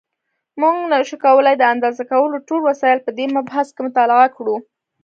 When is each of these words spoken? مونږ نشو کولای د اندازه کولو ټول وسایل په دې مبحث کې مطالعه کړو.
مونږ 0.61 0.77
نشو 0.91 1.17
کولای 1.25 1.55
د 1.57 1.63
اندازه 1.73 2.03
کولو 2.11 2.37
ټول 2.47 2.61
وسایل 2.69 2.99
په 3.03 3.11
دې 3.17 3.25
مبحث 3.37 3.67
کې 3.75 3.81
مطالعه 3.87 4.27
کړو. 4.37 4.55